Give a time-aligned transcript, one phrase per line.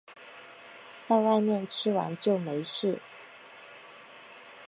[1.03, 2.99] 在外面吃完就没事